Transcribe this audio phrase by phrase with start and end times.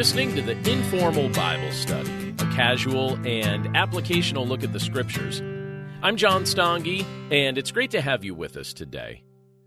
[0.00, 5.42] Listening to the Informal Bible Study, a casual and applicational look at the Scriptures.
[6.00, 9.24] I'm John Stange, and it's great to have you with us today.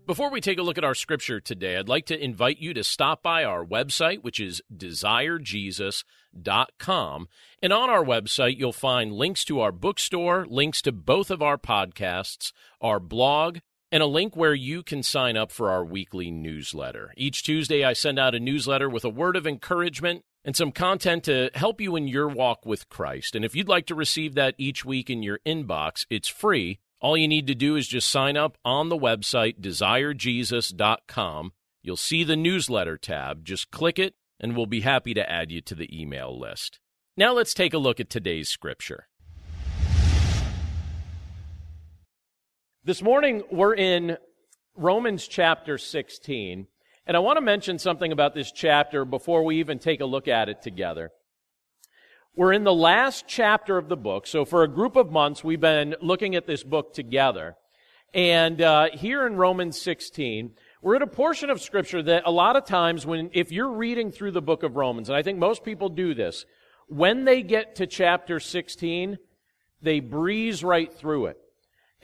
[0.08, 2.82] Before we take a look at our scripture today, I'd like to invite you to
[2.82, 7.28] stop by our website, which is desirejesus.com.
[7.62, 11.58] And on our website, you'll find links to our bookstore, links to both of our
[11.58, 13.58] podcasts, our blog,
[13.94, 17.14] and a link where you can sign up for our weekly newsletter.
[17.16, 21.22] Each Tuesday, I send out a newsletter with a word of encouragement and some content
[21.24, 23.36] to help you in your walk with Christ.
[23.36, 27.18] And if you'd like to receive that each week in your inbox, it's free all
[27.18, 31.52] you need to do is just sign up on the website, desirejesus.com.
[31.82, 33.44] You'll see the newsletter tab.
[33.44, 36.80] Just click it, and we'll be happy to add you to the email list.
[37.14, 39.08] Now let's take a look at today's scripture.
[42.86, 44.18] This morning, we're in
[44.76, 46.66] Romans chapter 16,
[47.06, 50.28] and I want to mention something about this chapter before we even take a look
[50.28, 51.10] at it together.
[52.36, 54.26] We're in the last chapter of the book.
[54.26, 57.56] So for a group of months, we've been looking at this book together.
[58.12, 60.50] And uh, here in Romans 16,
[60.82, 64.12] we're at a portion of scripture that a lot of times when, if you're reading
[64.12, 66.44] through the book of Romans, and I think most people do this,
[66.88, 69.16] when they get to chapter 16,
[69.80, 71.38] they breeze right through it.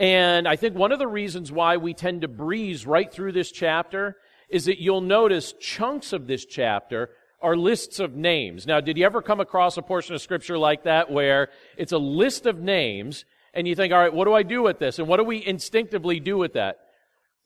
[0.00, 3.52] And I think one of the reasons why we tend to breeze right through this
[3.52, 4.16] chapter
[4.48, 7.10] is that you'll notice chunks of this chapter
[7.42, 8.66] are lists of names.
[8.66, 11.98] Now, did you ever come across a portion of scripture like that where it's a
[11.98, 14.98] list of names and you think, all right, what do I do with this?
[14.98, 16.78] And what do we instinctively do with that?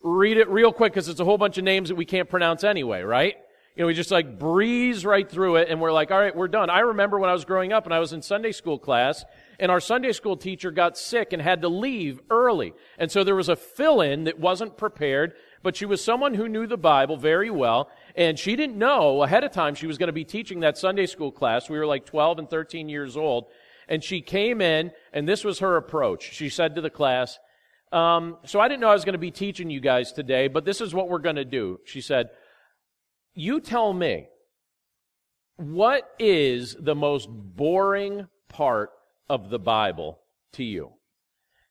[0.00, 2.62] Read it real quick because it's a whole bunch of names that we can't pronounce
[2.62, 3.34] anyway, right?
[3.74, 6.46] You know, we just like breeze right through it and we're like, all right, we're
[6.46, 6.70] done.
[6.70, 9.24] I remember when I was growing up and I was in Sunday school class
[9.58, 12.72] and our Sunday school teacher got sick and had to leave early.
[12.98, 16.66] And so there was a fill-in that wasn't prepared, but she was someone who knew
[16.66, 20.12] the Bible very well and she didn't know ahead of time she was going to
[20.12, 21.68] be teaching that Sunday school class.
[21.68, 23.46] We were like 12 and 13 years old.
[23.88, 26.32] And she came in, and this was her approach.
[26.32, 27.38] She said to the class,
[27.92, 30.64] um, So I didn't know I was going to be teaching you guys today, but
[30.64, 31.80] this is what we're going to do.
[31.84, 32.28] She said,
[33.34, 34.28] You tell me,
[35.56, 38.90] what is the most boring part
[39.28, 40.20] of the Bible
[40.52, 40.92] to you?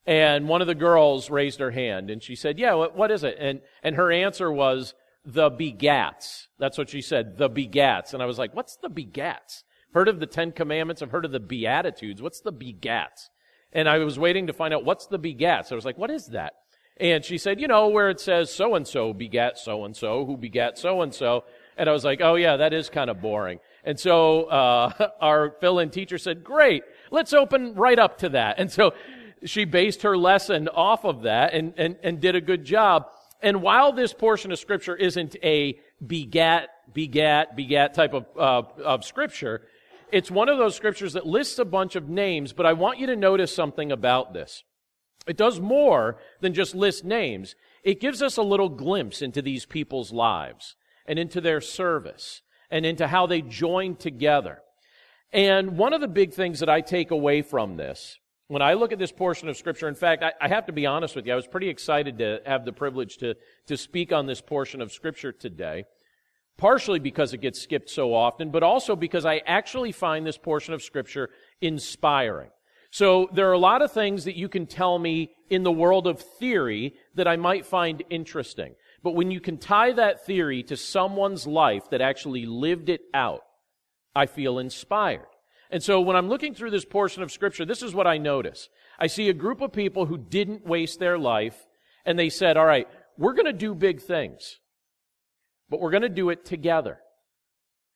[0.06, 3.38] And one of the girls raised her hand and she said, Yeah, what, is it?
[3.40, 4.94] And, and her answer was,
[5.26, 6.48] the begats.
[6.60, 8.14] That's what she said, the begats.
[8.14, 9.64] And I was like, what's the begats?
[9.94, 11.02] Heard of the Ten Commandments?
[11.02, 12.22] I've heard of the Beatitudes.
[12.22, 13.30] What's the begats?
[13.72, 15.72] And I was waiting to find out what's the begats.
[15.72, 16.54] I was like, what is that?
[16.98, 20.26] And she said, you know, where it says so and so begat so and so,
[20.26, 21.44] who begat so and so.
[21.76, 23.60] And I was like, oh yeah, that is kind of boring.
[23.84, 28.60] And so, uh, our fill-in teacher said, great, let's open right up to that.
[28.60, 28.94] And so
[29.46, 33.06] she based her lesson off of that and, and, and did a good job.
[33.42, 39.06] And while this portion of scripture isn't a begat, begat, begat type of, uh, of
[39.06, 39.62] scripture,
[40.12, 43.08] it's one of those scriptures that lists a bunch of names, but I want you
[43.08, 44.64] to notice something about this.
[45.28, 47.56] It does more than just list names.
[47.84, 50.76] It gives us a little glimpse into these people's lives
[51.06, 52.42] and into their service
[52.72, 54.64] and into how they joined together.
[55.34, 58.20] And one of the big things that I take away from this
[58.54, 60.86] when I look at this portion of Scripture, in fact, I, I, have to be
[60.86, 63.36] honest with you, I was pretty excited to have the privilege to,
[63.68, 65.86] to speak on this portion of Scripture today.
[66.56, 70.76] Partially because it gets skipped so often, but also because I actually find this portion
[70.76, 71.30] of Scripture
[71.62, 72.52] inspiring.
[72.92, 76.06] So there are a lot of things that you can tell me in the world
[76.06, 78.76] of theory that I might find interesting.
[79.02, 83.42] But when you can tie that theory to someone's life that actually lived it out,
[84.16, 85.28] I feel inspired.
[85.70, 88.70] And so when I'm looking through this portion of scripture, this is what I notice.
[89.00, 91.66] I see a group of people who didn't waste their life
[92.06, 92.88] and they said, all right,
[93.18, 94.60] we're going to do big things,
[95.70, 97.00] but we're going to do it together.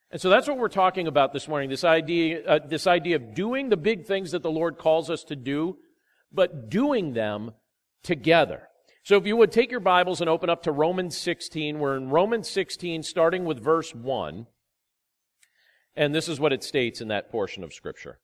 [0.09, 1.69] And so that's what we're talking about this morning.
[1.69, 5.23] This idea, uh, this idea of doing the big things that the Lord calls us
[5.25, 5.78] to do,
[6.31, 7.52] but doing them
[8.03, 8.69] together.
[9.03, 12.09] So if you would take your Bibles and open up to Romans 16, we're in
[12.09, 14.47] Romans 16, starting with verse 1.
[15.97, 18.20] And this is what it states in that portion of Scripture.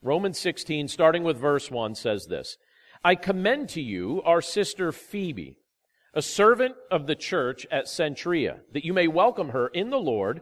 [0.00, 2.56] Romans 16, starting with verse 1, says this
[3.04, 5.58] I commend to you our sister Phoebe,
[6.14, 10.40] a servant of the church at Cenchrea, that you may welcome her in the Lord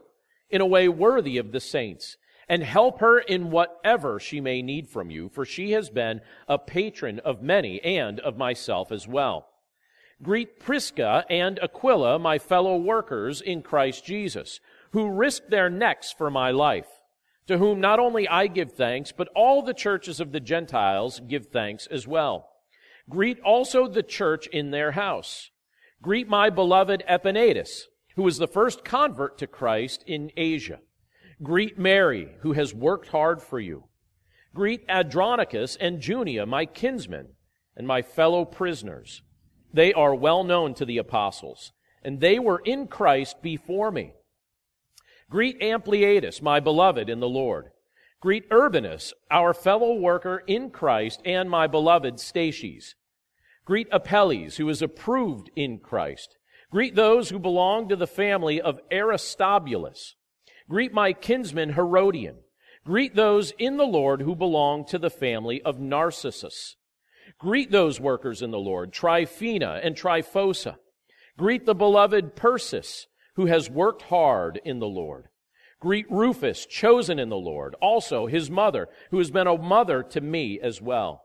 [0.51, 2.17] in a way worthy of the saints,
[2.49, 6.59] and help her in whatever she may need from you, for she has been a
[6.59, 9.49] patron of many and of myself as well.
[10.23, 14.61] Greet Prisca and Aquila, my fellow workers in Christ Jesus
[14.93, 16.89] who risked their necks for my life,
[17.47, 21.47] to whom not only I give thanks, but all the churches of the Gentiles give
[21.47, 22.49] thanks as well.
[23.09, 25.51] Greet also the church in their house.
[26.01, 27.83] Greet my beloved Epaenetus,
[28.17, 30.81] who was the first convert to Christ in Asia.
[31.43, 33.85] Greet Mary, who has worked hard for you.
[34.55, 37.29] Greet Andronicus and Junia, my kinsmen,
[37.77, 39.23] and my fellow prisoners.
[39.73, 41.73] They are well known to the apostles,
[42.05, 44.13] and they were in Christ before me.
[45.33, 47.71] Greet Ampliatus, my beloved in the Lord.
[48.21, 52.93] Greet Urbanus, our fellow worker in Christ, and my beloved Stachys.
[53.65, 56.37] Greet Apelles, who is approved in Christ.
[56.71, 60.17] Greet those who belong to the family of Aristobulus.
[60.69, 62.37] Greet my kinsman Herodion.
[62.85, 66.77] Greet those in the Lord who belong to the family of Narcissus.
[67.39, 70.77] Greet those workers in the Lord, Tryphena and Tryphosa.
[71.39, 75.29] Greet the beloved Persis, who has worked hard in the Lord.
[75.81, 80.21] Greet Rufus, chosen in the Lord, also his mother, who has been a mother to
[80.21, 81.23] me as well.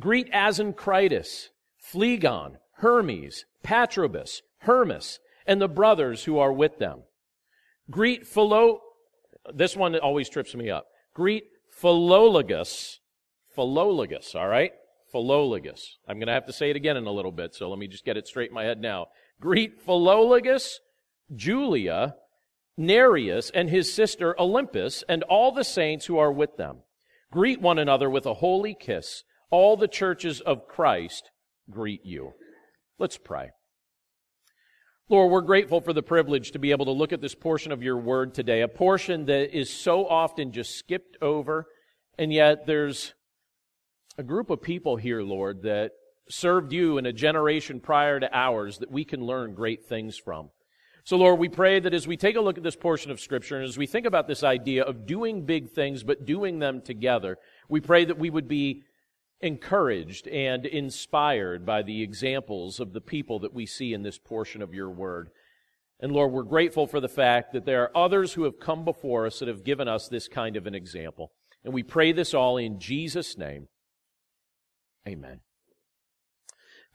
[0.00, 1.48] Greet Asyncritus,
[1.78, 7.02] Phlegon, Hermes, Patrobus, Hermas, and the brothers who are with them.
[7.90, 8.80] Greet Philo,
[9.54, 10.86] this one always trips me up.
[11.14, 11.44] Greet
[11.80, 12.98] Philologus,
[13.56, 14.72] Philologus, all right?
[15.12, 15.96] Philologus.
[16.08, 17.86] I'm going to have to say it again in a little bit, so let me
[17.86, 19.08] just get it straight in my head now.
[19.42, 20.78] Greet Philologus,
[21.34, 22.14] Julia,
[22.78, 26.78] Nereus, and his sister Olympas, and all the saints who are with them.
[27.32, 29.24] Greet one another with a holy kiss.
[29.50, 31.32] All the churches of Christ
[31.68, 32.34] greet you.
[33.00, 33.50] Let's pray.
[35.08, 37.82] Lord, we're grateful for the privilege to be able to look at this portion of
[37.82, 41.66] your word today, a portion that is so often just skipped over,
[42.16, 43.12] and yet there's
[44.16, 45.90] a group of people here, Lord, that
[46.28, 50.50] served you in a generation prior to ours that we can learn great things from.
[51.04, 53.56] So, Lord, we pray that as we take a look at this portion of Scripture
[53.56, 57.38] and as we think about this idea of doing big things but doing them together,
[57.68, 58.84] we pray that we would be
[59.40, 64.62] encouraged and inspired by the examples of the people that we see in this portion
[64.62, 65.30] of your word.
[65.98, 69.26] And Lord, we're grateful for the fact that there are others who have come before
[69.26, 71.32] us that have given us this kind of an example.
[71.64, 73.68] And we pray this all in Jesus' name.
[75.06, 75.40] Amen.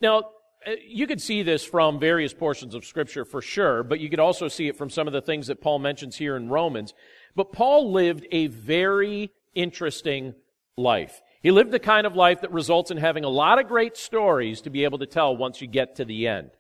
[0.01, 0.19] Now,
[0.65, 4.19] uh, you could see this from various portions of Scripture for sure, but you could
[4.19, 6.93] also see it from some of the things that Paul mentions here in Romans.
[7.35, 10.33] But Paul lived a very interesting
[10.75, 11.21] life.
[11.41, 14.61] He lived the kind of life that results in having a lot of great stories
[14.61, 16.51] to be able to tell once you get to the end.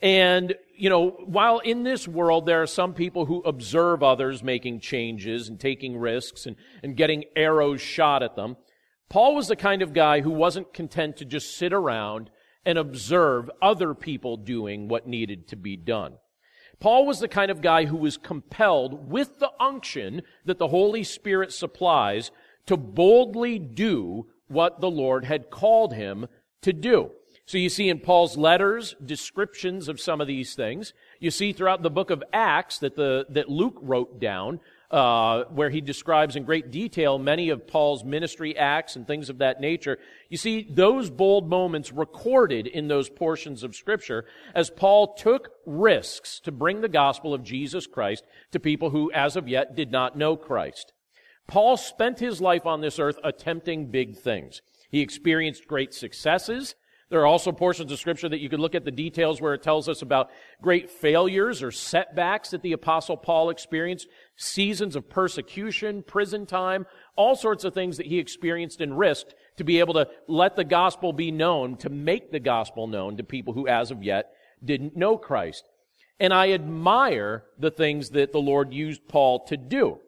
[0.00, 4.80] And, you know, while in this world there are some people who observe others making
[4.80, 8.56] changes and taking risks and, and getting arrows shot at them,
[9.08, 12.30] Paul was the kind of guy who wasn't content to just sit around
[12.64, 16.14] and observe other people doing what needed to be done.
[16.80, 21.02] Paul was the kind of guy who was compelled with the unction that the Holy
[21.02, 22.30] Spirit supplies
[22.66, 26.26] to boldly do what the Lord had called him
[26.62, 27.10] to do.
[27.46, 30.92] So you see in Paul's letters descriptions of some of these things.
[31.18, 34.60] You see throughout the book of Acts that the that Luke wrote down,
[34.90, 39.38] uh, where he describes in great detail many of Paul's ministry acts and things of
[39.38, 39.98] that nature.
[40.30, 44.24] You see those bold moments recorded in those portions of Scripture
[44.54, 49.36] as Paul took risks to bring the gospel of Jesus Christ to people who, as
[49.36, 50.94] of yet, did not know Christ.
[51.46, 54.62] Paul spent his life on this earth attempting big things.
[54.90, 56.74] He experienced great successes.
[57.10, 59.62] There are also portions of scripture that you could look at the details where it
[59.62, 64.08] tells us about great failures or setbacks that the apostle Paul experienced,
[64.38, 69.64] seasons of persecution, prison time, all sorts of things that he experienced and risked to
[69.64, 73.52] be able to let the gospel be known, to make the gospel known to people
[73.52, 74.30] who as of yet
[74.64, 75.64] didn't know Christ.
[76.20, 79.98] And I admire the things that the Lord used Paul to do.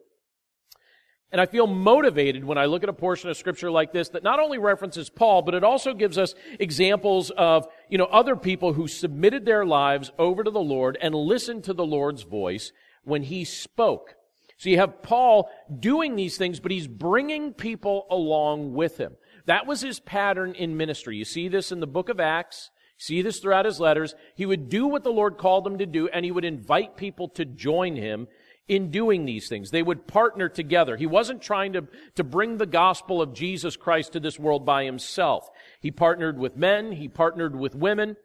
[1.29, 4.23] And I feel motivated when I look at a portion of scripture like this that
[4.23, 8.73] not only references Paul, but it also gives us examples of, you know, other people
[8.73, 12.71] who submitted their lives over to the Lord and listened to the Lord's voice
[13.03, 14.15] when he spoke.
[14.61, 15.49] So you have Paul
[15.79, 19.15] doing these things, but he's bringing people along with him.
[19.47, 21.17] That was his pattern in ministry.
[21.17, 22.69] You see this in the book of Acts.
[22.95, 24.13] See this throughout his letters.
[24.35, 27.29] He would do what the Lord called him to do, and he would invite people
[27.29, 28.27] to join him
[28.67, 29.71] in doing these things.
[29.71, 30.95] They would partner together.
[30.95, 34.83] He wasn't trying to, to bring the gospel of Jesus Christ to this world by
[34.85, 35.49] himself.
[35.79, 38.15] He partnered with men, he partnered with women,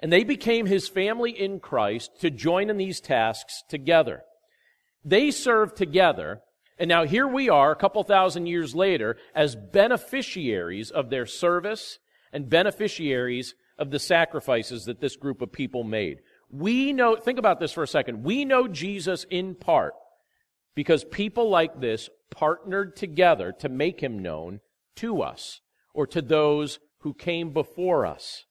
[0.00, 4.24] and they became his family in Christ to join in these tasks together.
[5.04, 6.40] They served together,
[6.78, 11.98] and now here we are, a couple thousand years later, as beneficiaries of their service
[12.32, 16.18] and beneficiaries of the sacrifices that this group of people made.
[16.50, 18.24] We know, think about this for a second.
[18.24, 19.94] We know Jesus in part
[20.74, 24.60] because people like this partnered together to make him known
[24.96, 25.60] to us
[25.94, 28.44] or to those who came before us.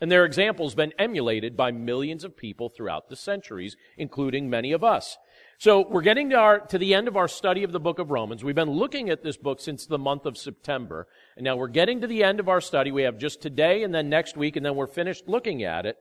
[0.00, 4.82] And their examples been emulated by millions of people throughout the centuries, including many of
[4.82, 5.16] us.
[5.58, 8.10] So we're getting to, our, to the end of our study of the book of
[8.10, 8.42] Romans.
[8.42, 11.06] We've been looking at this book since the month of September.
[11.36, 12.90] And now we're getting to the end of our study.
[12.90, 15.96] We have just today and then next week, and then we're finished looking at it.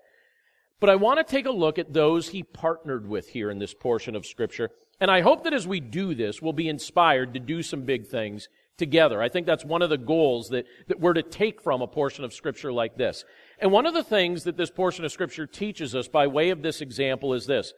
[0.80, 3.74] But I want to take a look at those he partnered with here in this
[3.74, 4.72] portion of Scripture.
[5.00, 8.08] And I hope that as we do this, we'll be inspired to do some big
[8.08, 9.22] things together.
[9.22, 12.26] I think that's one of the goals that, that we're to take from a portion
[12.26, 13.24] of Scripture like this.
[13.60, 16.62] And one of the things that this portion of Scripture teaches us by way of
[16.62, 17.74] this example is this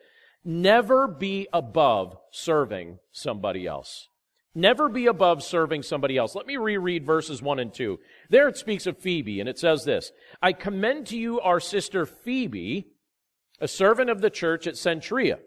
[0.48, 4.10] Never be above serving somebody else.
[4.54, 6.36] Never be above serving somebody else.
[6.36, 8.00] Let me reread verses 1 and 2.
[8.30, 10.12] There it speaks of Phoebe, and it says this
[10.42, 12.88] I commend to you our sister Phoebe,
[13.60, 15.40] a servant of the church at Cenchrea,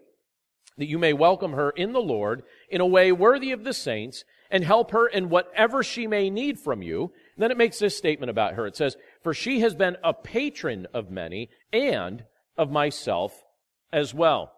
[0.77, 4.25] that you may welcome her in the Lord in a way worthy of the saints,
[4.51, 7.13] and help her in whatever she may need from you.
[7.35, 8.67] And then it makes this statement about her.
[8.67, 12.25] It says, For she has been a patron of many, and
[12.57, 13.45] of myself
[13.93, 14.51] as well.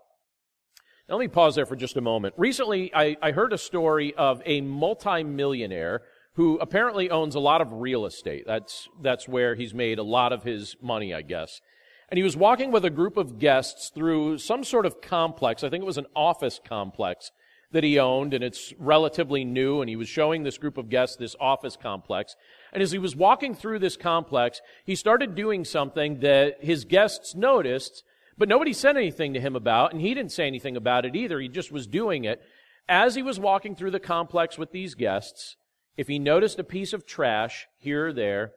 [1.12, 2.36] Let me pause there for just a moment.
[2.38, 6.04] Recently, I, I heard a story of a multimillionaire
[6.36, 8.46] who apparently owns a lot of real estate.
[8.48, 11.60] That's, that's where he's made a lot of his money, I guess.
[12.08, 15.66] And he was walking with a group of guests through some sort of complex.
[15.66, 17.32] I think it was an office complex
[17.74, 19.82] that he owned, and it's relatively new.
[19.82, 22.38] And he was showing this group of guests this office complex.
[22.72, 27.36] And as he was walking through this complex, he started doing something that his guests
[27.36, 28.06] noticed
[28.42, 31.40] but nobody said anything to him about, and he didn't say anything about it either.
[31.40, 32.42] He just was doing it.
[32.90, 35.58] As he was walking through the complex with these guests,
[35.96, 38.54] if he noticed a piece of trash here or there,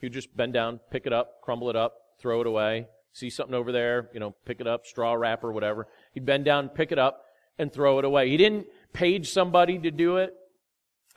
[0.00, 2.86] he'd just bend down, pick it up, crumble it up, throw it away.
[3.12, 5.88] See something over there, you know, pick it up, straw wrapper, whatever.
[6.12, 7.24] He'd bend down, pick it up,
[7.58, 8.28] and throw it away.
[8.28, 10.32] He didn't page somebody to do it.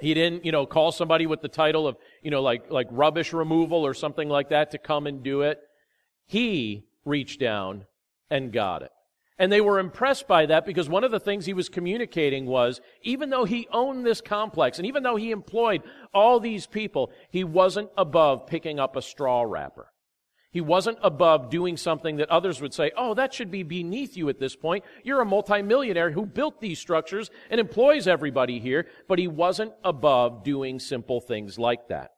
[0.01, 3.31] He didn't, you know, call somebody with the title of, you know, like, like rubbish
[3.31, 5.59] removal or something like that to come and do it.
[6.25, 7.85] He reached down
[8.29, 8.91] and got it.
[9.39, 12.81] And they were impressed by that because one of the things he was communicating was
[13.03, 17.43] even though he owned this complex and even though he employed all these people, he
[17.43, 19.91] wasn't above picking up a straw wrapper.
[20.49, 24.27] He wasn't above doing something that others would say, oh, that should be beneath you
[24.29, 24.83] at this point.
[25.03, 30.43] You're a multimillionaire who built these structures and employs everybody here, but he wasn't above
[30.43, 32.11] doing simple things like that.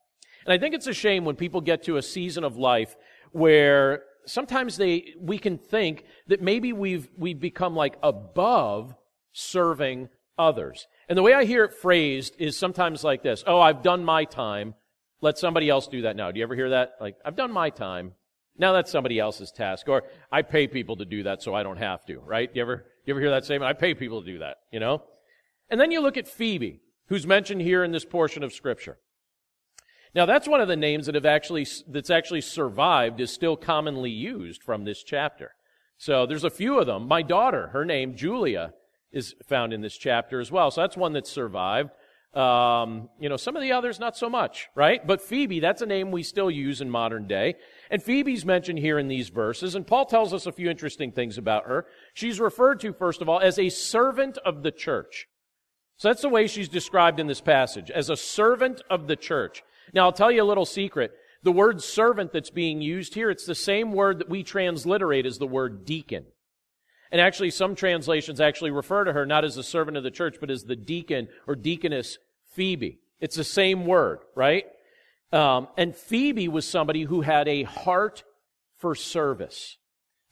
[0.46, 2.96] And I think it's a shame when people get to a season of life
[3.34, 8.95] where sometimes they, we can think that maybe we've, we've become like above
[9.31, 10.88] serving others.
[11.07, 13.43] And the way I hear it phrased is sometimes like this.
[13.45, 14.75] Oh, I've done my time.
[15.21, 16.31] Let somebody else do that now.
[16.31, 16.93] Do you ever hear that?
[17.01, 18.13] Like, I've done my time.
[18.57, 19.89] Now that's somebody else's task.
[19.89, 22.50] Or, I pay people to do that so I don't have to, right?
[22.53, 23.69] You ever, you ever hear that statement?
[23.69, 25.03] I pay people to do that, you know?
[25.69, 28.98] And then you look at Phoebe, who's mentioned here in this portion of scripture.
[30.16, 34.12] Now that's one of the names that have actually, that's actually survived is still commonly
[34.12, 35.54] used from this chapter.
[35.98, 37.08] So there's a few of them.
[37.08, 38.74] My daughter, her name, Julia,
[39.12, 40.72] is found in this chapter as well.
[40.72, 41.89] So that's one that's survived.
[42.34, 45.06] Um, you know, some of the others not so much, right?
[45.06, 47.56] But Phoebe, that's a name we still use in modern day.
[47.89, 51.39] And Phoebe's mentioned here in these verses, and Paul tells us a few interesting things
[51.39, 51.88] about her.
[52.13, 55.28] She's referred to, first of all, as a servant of the church.
[55.98, 59.63] So that's the way she's described in this passage, as a servant of the church.
[59.93, 61.12] Now, I'll tell you a little secret.
[61.41, 65.38] The word servant that's being used here, it's the same word that we transliterate as
[65.38, 66.25] the word deacon.
[67.12, 70.38] And actually, some translations actually refer to her not as a servant of the church,
[70.39, 72.17] but as the deacon or deaconess
[72.53, 73.00] Phoebe.
[73.19, 74.65] It's the same word, right?
[75.31, 78.24] Um, and Phoebe was somebody who had a heart
[78.77, 79.77] for service.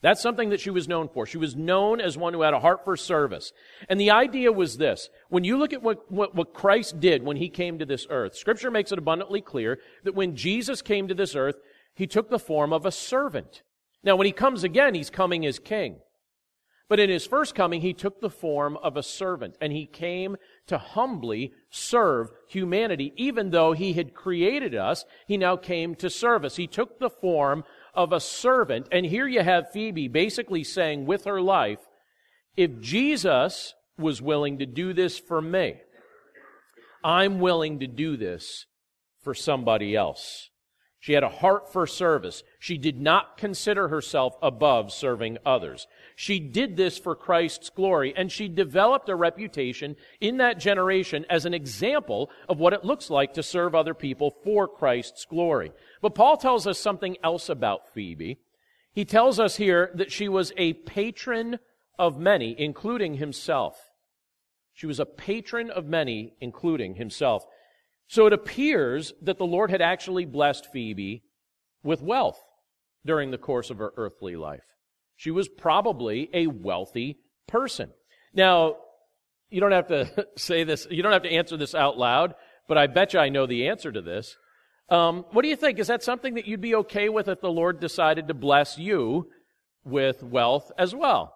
[0.00, 1.26] That's something that she was known for.
[1.26, 3.52] She was known as one who had a heart for service.
[3.88, 5.08] And the idea was this.
[5.28, 8.36] When you look at what, what, what, Christ did when he came to this earth,
[8.36, 11.56] scripture makes it abundantly clear that when Jesus came to this earth,
[11.94, 13.62] he took the form of a servant.
[14.04, 15.96] Now, when he comes again, he's coming as king.
[16.88, 20.36] But in his first coming, he took the form of a servant and he came
[20.68, 23.12] to humbly serve humanity.
[23.16, 26.56] Even though he had created us, he now came to serve us.
[26.56, 27.64] He took the form
[27.98, 28.86] of a servant.
[28.92, 31.80] And here you have Phoebe basically saying with her life,
[32.56, 35.80] if Jesus was willing to do this for me,
[37.02, 38.66] I'm willing to do this
[39.20, 40.48] for somebody else.
[41.00, 42.44] She had a heart for service.
[42.60, 45.88] She did not consider herself above serving others.
[46.20, 51.44] She did this for Christ's glory, and she developed a reputation in that generation as
[51.44, 55.70] an example of what it looks like to serve other people for Christ's glory.
[56.02, 58.40] But Paul tells us something else about Phoebe.
[58.92, 61.60] He tells us here that she was a patron
[62.00, 63.78] of many, including himself.
[64.74, 67.44] She was a patron of many, including himself.
[68.08, 71.22] So it appears that the Lord had actually blessed Phoebe
[71.84, 72.42] with wealth
[73.06, 74.64] during the course of her earthly life.
[75.18, 77.90] She was probably a wealthy person.
[78.32, 78.76] Now,
[79.50, 82.34] you don't have to say this, you don't have to answer this out loud,
[82.68, 84.36] but I bet you I know the answer to this.
[84.88, 85.80] Um, what do you think?
[85.80, 89.28] Is that something that you'd be okay with if the Lord decided to bless you
[89.84, 91.34] with wealth as well?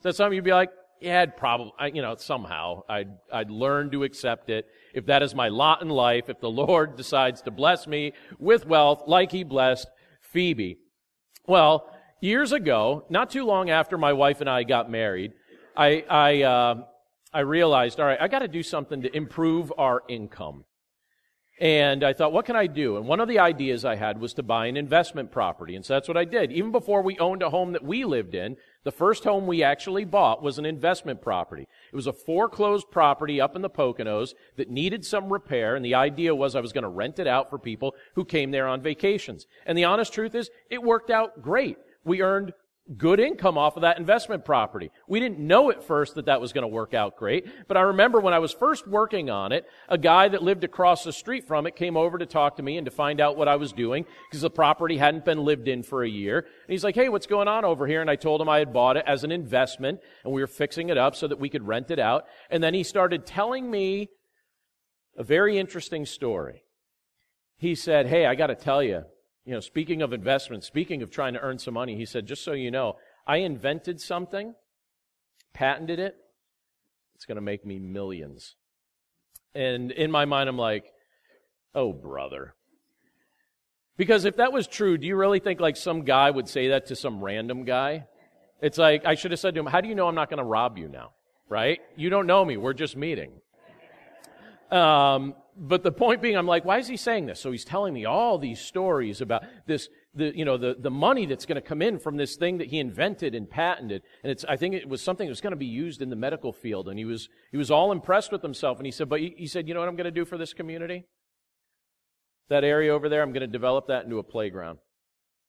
[0.00, 3.90] Is that something you'd be like, yeah, I'd probably, you know, somehow I'd, I'd learn
[3.92, 4.66] to accept it.
[4.92, 8.66] If that is my lot in life, if the Lord decides to bless me with
[8.66, 9.88] wealth like he blessed
[10.20, 10.76] Phoebe.
[11.46, 11.90] Well,
[12.24, 15.32] years ago, not too long after my wife and I got married,
[15.76, 16.84] I, I, uh,
[17.32, 20.64] I realized, all right, I got to do something to improve our income.
[21.60, 22.96] And I thought, what can I do?
[22.96, 25.76] And one of the ideas I had was to buy an investment property.
[25.76, 26.50] And so that's what I did.
[26.50, 30.04] Even before we owned a home that we lived in, the first home we actually
[30.04, 31.68] bought was an investment property.
[31.92, 35.76] It was a foreclosed property up in the Poconos that needed some repair.
[35.76, 38.50] And the idea was I was going to rent it out for people who came
[38.50, 39.46] there on vacations.
[39.64, 41.78] And the honest truth is, it worked out great.
[42.04, 42.52] We earned
[42.98, 44.90] good income off of that investment property.
[45.08, 47.80] We didn't know at first that that was going to work out great, but I
[47.80, 51.46] remember when I was first working on it, a guy that lived across the street
[51.46, 53.72] from it came over to talk to me and to find out what I was
[53.72, 56.40] doing because the property hadn't been lived in for a year.
[56.40, 58.72] And he's like, "Hey, what's going on over here?" And I told him I had
[58.72, 61.66] bought it as an investment and we were fixing it up so that we could
[61.66, 62.26] rent it out.
[62.50, 64.10] And then he started telling me
[65.16, 66.64] a very interesting story.
[67.56, 69.04] He said, "Hey, I got to tell you,
[69.44, 72.44] you know, speaking of investment, speaking of trying to earn some money, he said, just
[72.44, 72.96] so you know,
[73.26, 74.54] I invented something,
[75.52, 76.16] patented it,
[77.14, 78.56] it's going to make me millions.
[79.54, 80.92] And in my mind, I'm like,
[81.74, 82.54] oh, brother.
[83.96, 86.86] Because if that was true, do you really think like some guy would say that
[86.86, 88.06] to some random guy?
[88.60, 90.38] It's like, I should have said to him, how do you know I'm not going
[90.38, 91.12] to rob you now?
[91.48, 91.80] Right?
[91.96, 92.56] You don't know me.
[92.56, 93.32] We're just meeting.
[94.70, 97.40] Um, but the point being, I'm like, why is he saying this?
[97.40, 101.26] So he's telling me all these stories about this, the, you know, the, the money
[101.26, 104.02] that's going to come in from this thing that he invented and patented.
[104.22, 106.16] And it's, I think it was something that was going to be used in the
[106.16, 106.88] medical field.
[106.88, 108.78] And he was, he was all impressed with himself.
[108.78, 110.52] And he said, but he, said, you know what I'm going to do for this
[110.52, 111.04] community?
[112.48, 114.78] That area over there, I'm going to develop that into a playground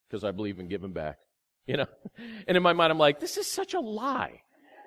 [0.07, 1.17] because I believe in giving back.
[1.67, 1.87] You know?
[2.47, 4.41] And in my mind, I'm like, this is such a lie.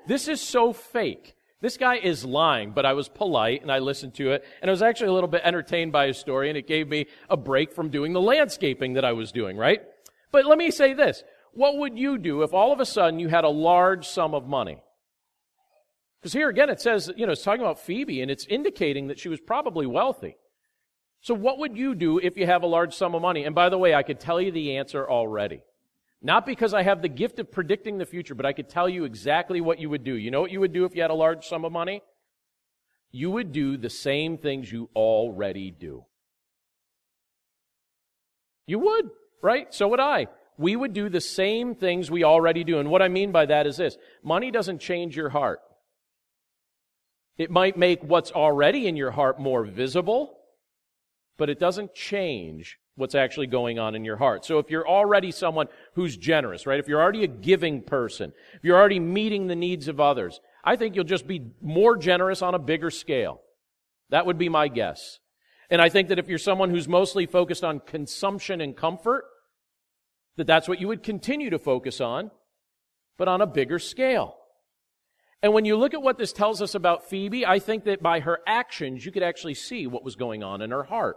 [0.07, 1.35] This is so fake.
[1.61, 4.73] This guy is lying, but I was polite and I listened to it and I
[4.73, 7.73] was actually a little bit entertained by his story and it gave me a break
[7.73, 9.83] from doing the landscaping that I was doing, right?
[10.31, 11.25] But let me say this.
[11.53, 14.47] What would you do if all of a sudden you had a large sum of
[14.47, 14.81] money?
[16.21, 19.19] Because here again it says, you know, it's talking about Phoebe and it's indicating that
[19.19, 20.37] she was probably wealthy.
[21.21, 23.45] So what would you do if you have a large sum of money?
[23.45, 25.63] And by the way, I could tell you the answer already.
[26.21, 29.05] Not because I have the gift of predicting the future, but I could tell you
[29.05, 30.15] exactly what you would do.
[30.15, 32.03] You know what you would do if you had a large sum of money?
[33.11, 36.05] You would do the same things you already do.
[38.67, 39.11] You would,
[39.43, 39.73] right?
[39.73, 40.27] So would I.
[40.59, 42.81] We would do the same things we already do.
[42.81, 45.61] And what I mean by that is this money doesn't change your heart.
[47.39, 50.37] It might make what's already in your heart more visible,
[51.37, 54.45] but it doesn't change what's actually going on in your heart.
[54.45, 56.81] So if you're already someone who's generous, right?
[56.81, 60.77] If you're already a giving person, if you're already meeting the needs of others, I
[60.77, 63.41] think you'll just be more generous on a bigger scale.
[64.11, 65.21] That would be my guess.
[65.71, 69.25] And I think that if you're someone who's mostly focused on consumption and comfort,
[70.37, 72.31] that that's what you would continue to focus on,
[73.17, 74.35] but on a bigger scale.
[75.43, 78.21] And when you look at what this tells us about Phoebe, I think that by
[78.21, 81.17] her actions, you could actually see what was going on in her heart.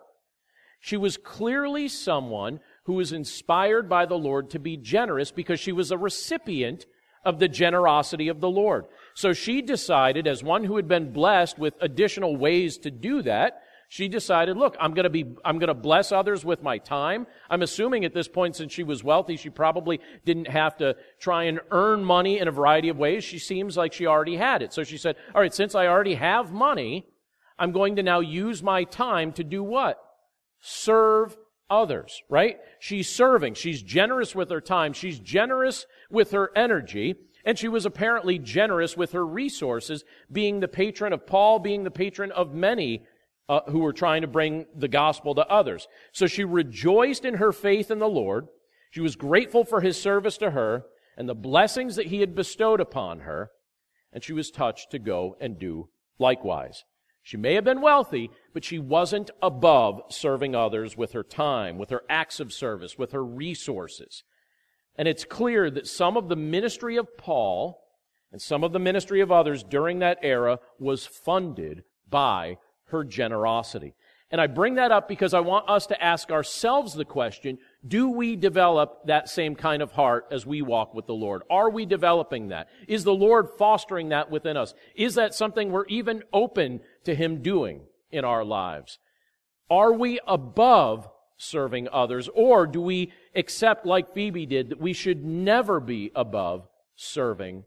[0.82, 5.72] She was clearly someone who was inspired by the Lord to be generous because she
[5.72, 6.88] was a recipient
[7.24, 8.86] of the generosity of the Lord.
[9.13, 13.62] So she decided, as one who had been blessed with additional ways to do that,
[13.89, 17.28] she decided, look, I'm gonna be, I'm gonna bless others with my time.
[17.48, 21.44] I'm assuming at this point, since she was wealthy, she probably didn't have to try
[21.44, 23.24] and earn money in a variety of ways.
[23.24, 24.74] She seems like she already had it.
[24.74, 27.06] So she said, all right, since I already have money,
[27.60, 30.02] I'm going to now use my time to do what?
[30.62, 31.38] Serve
[31.69, 32.60] others, right?
[32.80, 33.56] She's serving.
[33.56, 34.93] She's generous with her time.
[34.93, 37.15] She's generous with her energy.
[37.43, 41.89] And she was apparently generous with her resources, being the patron of Paul, being the
[41.91, 43.04] patron of many
[43.50, 45.88] uh, who were trying to bring the gospel to others.
[46.12, 48.47] So she rejoiced in her faith in the Lord.
[48.91, 50.84] She was grateful for his service to her
[51.17, 53.52] and the blessings that he had bestowed upon her.
[54.13, 56.84] And she was touched to go and do likewise.
[57.23, 61.89] She may have been wealthy, but she wasn't above serving others with her time, with
[61.91, 64.23] her acts of service, with her resources.
[64.97, 67.81] And it's clear that some of the ministry of Paul
[68.31, 73.93] and some of the ministry of others during that era was funded by her generosity.
[74.32, 78.10] And I bring that up because I want us to ask ourselves the question, do
[78.10, 81.41] we develop that same kind of heart as we walk with the Lord?
[81.50, 82.70] Are we developing that?
[82.88, 84.74] Is the Lord fostering that within us?
[84.96, 89.00] Is that something we're even open to Him doing in our lives?
[89.70, 92.30] Are we above serving others?
[92.34, 97.65] Or do we accept, like Phoebe did, that we should never be above serving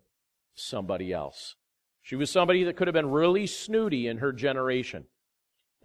[0.55, 1.57] somebody else?
[2.03, 5.07] She was somebody that could have been really snooty in her generation,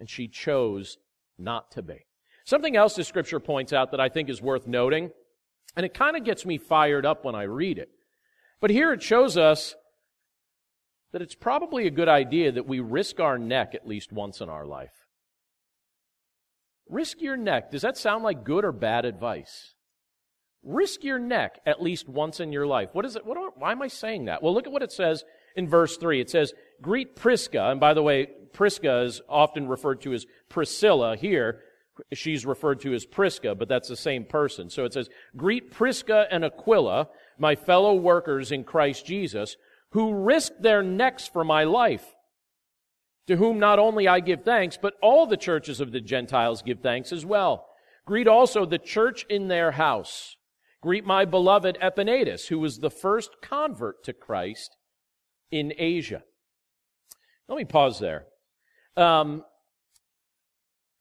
[0.00, 0.98] and she chose
[1.38, 2.06] not to be.
[2.44, 5.10] Something else the scripture points out that I think is worth noting,
[5.76, 7.90] and it kind of gets me fired up when I read it.
[8.60, 9.76] But here it shows us
[11.12, 14.48] that it's probably a good idea that we risk our neck at least once in
[14.48, 15.06] our life.
[16.88, 17.70] Risk your neck.
[17.70, 19.74] Does that sound like good or bad advice?
[20.62, 22.90] Risk your neck at least once in your life.
[22.92, 23.24] What is it?
[23.24, 24.42] What, why am I saying that?
[24.42, 25.24] Well, look at what it says
[25.56, 26.20] in verse 3.
[26.20, 27.70] It says, Greet Prisca.
[27.70, 31.16] And by the way, Prisca is often referred to as Priscilla.
[31.16, 31.60] Here,
[32.12, 34.70] she's referred to as Prisca, but that's the same person.
[34.70, 37.08] So it says, Greet Prisca and Aquila,
[37.38, 39.56] my fellow workers in Christ Jesus,
[39.92, 42.04] who risked their necks for my life
[43.30, 46.80] to whom not only I give thanks, but all the churches of the Gentiles give
[46.80, 47.66] thanks as well.
[48.04, 50.34] Greet also the church in their house.
[50.82, 54.76] Greet my beloved Epaenetus, who was the first convert to Christ
[55.50, 56.22] in Asia.
[57.48, 58.26] Let me pause there.
[58.96, 59.44] Um,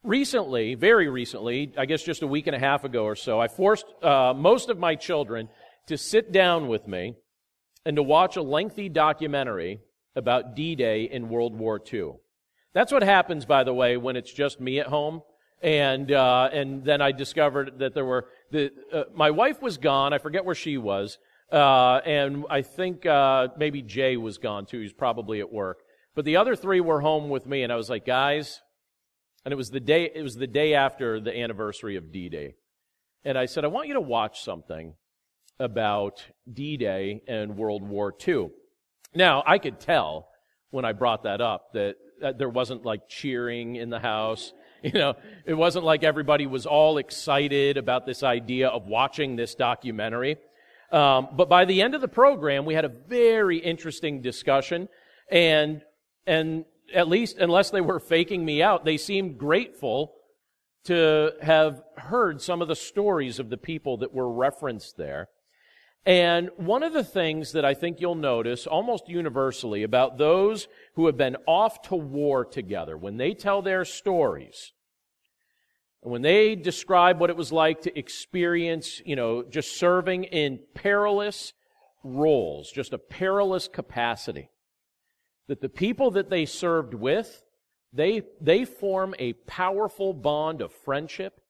[0.03, 3.47] recently, very recently, I guess just a week and a half ago or so, I
[3.47, 5.49] forced uh, most of my children
[5.87, 7.15] to sit down with me
[7.85, 9.79] and to watch a lengthy documentary
[10.15, 12.13] about D Day in World War II.
[12.73, 15.21] That's what happens, by the way, when it's just me at home.
[15.61, 20.13] And, uh, and then I discovered that there were, the, uh, my wife was gone.
[20.13, 21.17] I forget where she was.
[21.51, 24.79] Uh, and I think, uh, maybe Jay was gone too.
[24.81, 25.79] He's probably at work.
[26.15, 28.61] But the other three were home with me and I was like, guys,
[29.45, 32.55] and it was the day, it was the day after the anniversary of D-Day.
[33.23, 34.95] And I said, I want you to watch something
[35.59, 38.49] about D-Day and World War II.
[39.15, 40.29] Now, I could tell
[40.71, 44.53] when I brought that up that, that there wasn't like cheering in the house.
[44.81, 49.53] You know, it wasn't like everybody was all excited about this idea of watching this
[49.53, 50.37] documentary.
[50.91, 54.89] Um, but by the end of the program, we had a very interesting discussion,
[55.31, 55.81] and
[56.25, 60.13] and at least unless they were faking me out, they seemed grateful
[60.85, 65.27] to have heard some of the stories of the people that were referenced there.
[66.05, 71.05] And one of the things that I think you'll notice almost universally about those who
[71.05, 74.71] have been off to war together, when they tell their stories,
[76.01, 81.53] when they describe what it was like to experience, you know, just serving in perilous
[82.03, 84.49] roles, just a perilous capacity,
[85.47, 87.43] that the people that they served with,
[87.91, 91.41] they, they form a powerful bond of friendship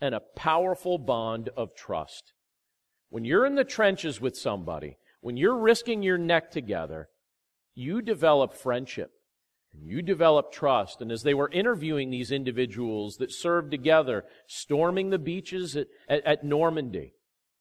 [0.00, 2.32] and a powerful bond of trust.
[3.08, 7.08] When you're in the trenches with somebody, when you're risking your neck together,
[7.74, 9.10] you develop friendship.
[9.82, 11.00] You develop trust.
[11.00, 16.24] And as they were interviewing these individuals that served together, storming the beaches at, at,
[16.24, 17.14] at Normandy,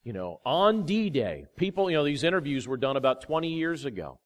[0.03, 4.19] you know, on D-Day, people, you know, these interviews were done about 20 years ago.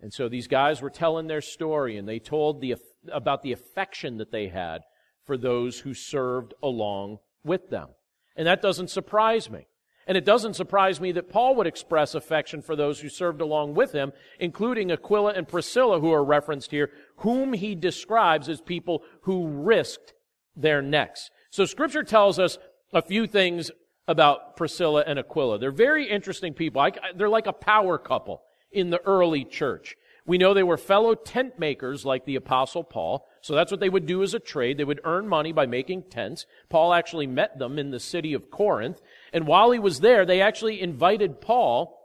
[0.00, 2.76] And so these guys were telling their story and they told the,
[3.12, 4.82] about the affection that they had
[5.24, 7.88] for those who served along with them.
[8.36, 9.66] And that doesn't surprise me.
[10.06, 13.74] And it doesn't surprise me that Paul would express affection for those who served along
[13.74, 19.02] with him, including Aquila and Priscilla, who are referenced here, whom he describes as people
[19.22, 20.12] who risked
[20.54, 21.30] their necks.
[21.50, 22.58] So scripture tells us
[22.92, 23.70] a few things
[24.06, 25.58] about Priscilla and Aquila.
[25.58, 26.86] They're very interesting people.
[27.16, 29.96] they're like a power couple in the early church.
[30.26, 33.26] We know they were fellow tent makers like the apostle Paul.
[33.42, 34.78] So that's what they would do as a trade.
[34.78, 36.46] They would earn money by making tents.
[36.70, 39.02] Paul actually met them in the city of Corinth.
[39.34, 42.00] And while he was there, they actually invited Paul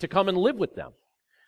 [0.00, 0.92] to come and live with them.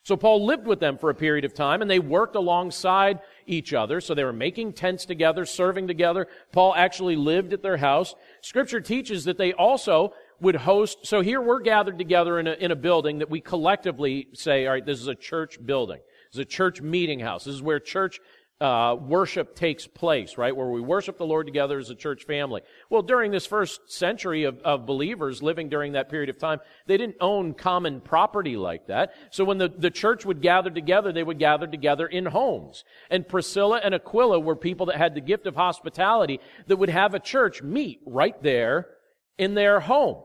[0.04, 3.72] So Paul lived with them for a period of time and they worked alongside each
[3.72, 4.00] other.
[4.00, 6.28] So they were making tents together, serving together.
[6.52, 8.14] Paul actually lived at their house.
[8.40, 10.98] Scripture teaches that they also would host.
[11.06, 14.74] So here we're gathered together in a, in a building that we collectively say, all
[14.74, 15.98] right, this is a church building.
[16.30, 17.42] This is a church meeting house.
[17.44, 18.20] This is where church
[18.60, 20.56] uh, worship takes place, right?
[20.56, 22.62] Where we worship the Lord together as a church family.
[22.88, 26.96] Well, during this first century of, of believers living during that period of time, they
[26.96, 29.12] didn't own common property like that.
[29.30, 32.84] So when the, the church would gather together, they would gather together in homes.
[33.10, 37.12] And Priscilla and Aquila were people that had the gift of hospitality that would have
[37.12, 38.88] a church meet right there
[39.36, 40.22] in their home.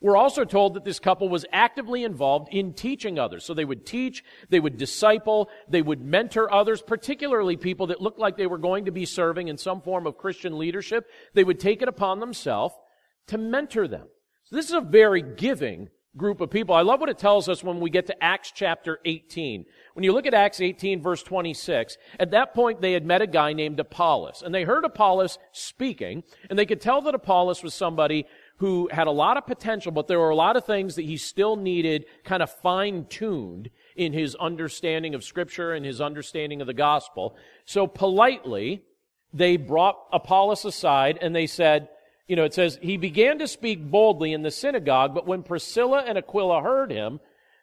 [0.00, 3.44] We're also told that this couple was actively involved in teaching others.
[3.44, 8.18] So they would teach, they would disciple, they would mentor others, particularly people that looked
[8.18, 11.06] like they were going to be serving in some form of Christian leadership.
[11.34, 12.74] They would take it upon themselves
[13.28, 14.06] to mentor them.
[14.44, 16.74] So this is a very giving group of people.
[16.74, 19.66] I love what it tells us when we get to Acts chapter 18.
[19.92, 23.26] When you look at Acts 18 verse 26, at that point they had met a
[23.26, 27.74] guy named Apollos, and they heard Apollos speaking, and they could tell that Apollos was
[27.74, 28.26] somebody
[28.58, 31.16] who had a lot of potential, but there were a lot of things that he
[31.16, 36.74] still needed kind of fine-tuned in his understanding of scripture and his understanding of the
[36.74, 37.36] gospel.
[37.66, 38.82] So politely,
[39.32, 41.88] they brought Apollos aside and they said,
[42.26, 46.02] you know, it says, he began to speak boldly in the synagogue, but when Priscilla
[46.06, 47.20] and Aquila heard him,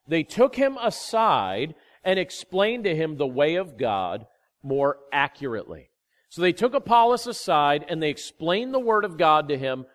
[0.07, 4.27] they took him aside and explained to him the way of God
[4.61, 5.89] more accurately.
[6.29, 9.85] So they took Apollos aside and they explained the word of God to him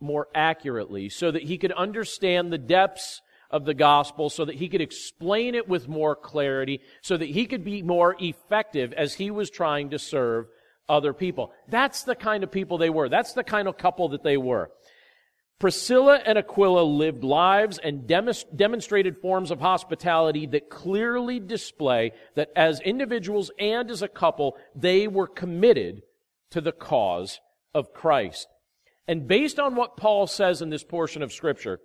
[0.00, 4.68] more accurately so that he could understand the depths of the gospel, so that he
[4.68, 9.30] could explain it with more clarity, so that he could be more effective as he
[9.30, 10.46] was trying to serve
[10.88, 11.52] other people.
[11.68, 13.08] That's the kind of people they were.
[13.08, 14.70] That's the kind of couple that they were.
[15.58, 22.80] Priscilla and Aquila lived lives and demonstrated forms of hospitality that clearly display that as
[22.80, 26.02] individuals and as a couple, they were committed
[26.50, 27.40] to the cause
[27.74, 28.48] of Christ.
[29.08, 31.80] And based on what Paul says in this portion of Scripture,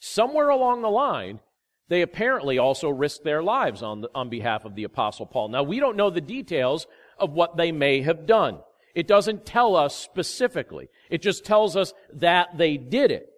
[0.00, 1.40] somewhere along the line,
[1.88, 5.48] they apparently also risked their lives on, the, on behalf of the Apostle Paul.
[5.48, 6.86] Now, we don't know the details
[7.18, 8.60] of what they may have done.
[8.94, 10.88] It doesn't tell us specifically.
[11.10, 13.28] It just tells us that they did it.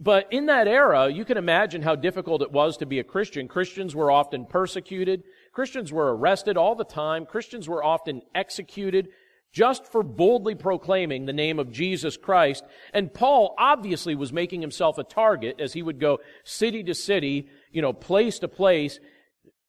[0.00, 3.46] But in that era, you can imagine how difficult it was to be a Christian.
[3.46, 5.22] Christians were often persecuted.
[5.52, 7.26] Christians were arrested all the time.
[7.26, 9.08] Christians were often executed
[9.52, 12.64] just for boldly proclaiming the name of Jesus Christ.
[12.92, 17.48] And Paul obviously was making himself a target as he would go city to city,
[17.70, 18.98] you know, place to place,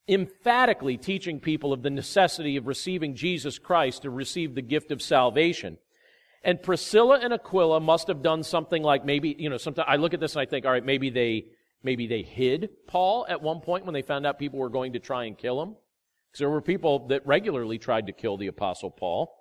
[0.08, 5.02] emphatically teaching people of the necessity of receiving Jesus Christ to receive the gift of
[5.02, 5.78] salvation.
[6.46, 10.14] And Priscilla and Aquila must have done something like maybe, you know, sometimes I look
[10.14, 11.46] at this and I think, all right, maybe they,
[11.84, 15.00] maybe they hid Paul at one point when they found out people were going to
[15.00, 15.76] try and kill him.
[16.30, 19.34] Because there were people that regularly tried to kill the apostle Paul.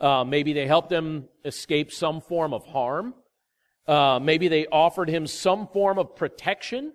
[0.00, 3.14] Uh, maybe they helped him escape some form of harm.
[3.86, 6.92] Uh, maybe they offered him some form of protection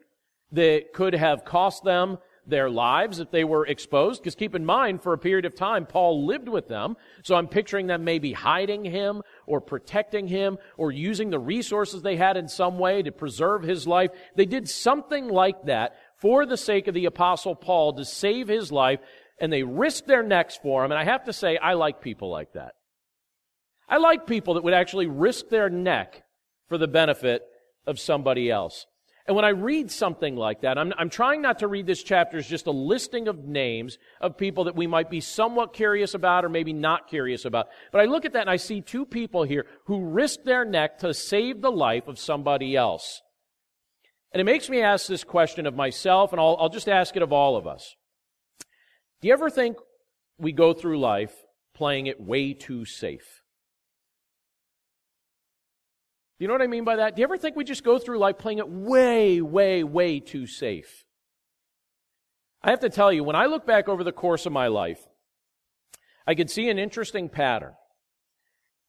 [0.52, 4.22] that could have cost them their lives if they were exposed.
[4.22, 6.96] Because keep in mind, for a period of time, Paul lived with them.
[7.24, 12.16] So I'm picturing them maybe hiding him or protecting him or using the resources they
[12.16, 14.12] had in some way to preserve his life.
[14.36, 18.72] They did something like that for the sake of the apostle Paul to save his
[18.72, 19.00] life
[19.40, 20.92] and they risked their necks for him.
[20.92, 22.74] And I have to say, I like people like that.
[23.88, 26.24] I like people that would actually risk their neck
[26.68, 27.44] for the benefit
[27.86, 28.86] of somebody else.
[29.28, 32.38] And when I read something like that, I'm, I'm, trying not to read this chapter
[32.38, 36.46] as just a listing of names of people that we might be somewhat curious about
[36.46, 37.68] or maybe not curious about.
[37.92, 41.00] But I look at that and I see two people here who risked their neck
[41.00, 43.22] to save the life of somebody else.
[44.32, 47.24] And it makes me ask this question of myself, and I'll, I'll just ask it
[47.24, 47.96] of all of us.
[49.22, 49.78] Do you ever think
[50.38, 51.34] we go through life
[51.74, 53.42] playing it way too safe?
[56.38, 57.16] You know what I mean by that?
[57.16, 60.48] Do you ever think we just go through life playing it way, way, way too
[60.48, 61.06] safe?
[62.62, 65.00] I have to tell you, when I look back over the course of my life,
[66.28, 67.74] I could see an interesting pattern.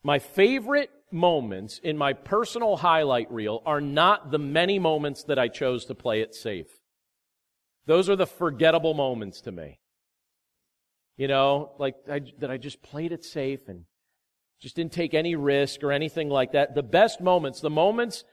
[0.03, 5.49] My favorite moments in my personal highlight reel are not the many moments that I
[5.49, 6.81] chose to play it safe.
[7.87, 9.79] Those are the forgettable moments to me.
[11.17, 13.85] You know, like I, that I just played it safe and
[14.61, 16.75] just didn't take any risk or anything like that.
[16.75, 18.25] The best moments, the moments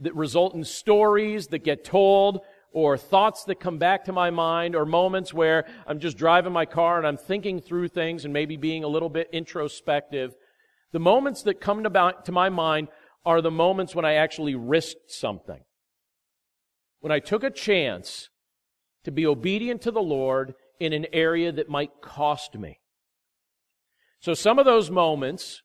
[0.00, 2.40] that result in stories that get told
[2.72, 6.64] or thoughts that come back to my mind or moments where I'm just driving my
[6.66, 10.34] car and I'm thinking through things and maybe being a little bit introspective.
[10.92, 12.88] The moments that come to my mind
[13.24, 15.60] are the moments when I actually risked something.
[17.00, 18.28] When I took a chance
[19.04, 22.78] to be obedient to the Lord in an area that might cost me.
[24.22, 25.62] So some of those moments,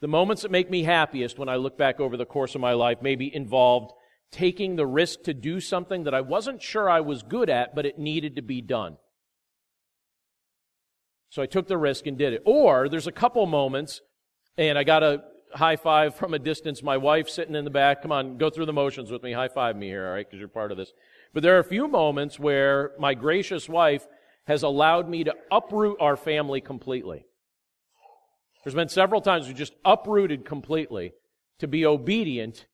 [0.00, 2.72] the moments that make me happiest when I look back over the course of my
[2.72, 3.92] life, maybe involved
[4.32, 7.84] taking the risk to do something that I wasn't sure I was good at, but
[7.84, 8.96] it needed to be done.
[11.28, 12.40] So I took the risk and did it.
[12.46, 14.00] Or there's a couple moments,
[14.56, 16.82] and I got a high five from a distance.
[16.82, 18.00] My wife sitting in the back.
[18.00, 19.32] Come on, go through the motions with me.
[19.32, 20.94] High five me here, all right, because you're part of this.
[21.34, 24.06] But there are a few moments where my gracious wife
[24.46, 27.26] has allowed me to uproot our family completely.
[28.64, 31.12] There's been several times we just uprooted completely
[31.58, 32.66] to be obedient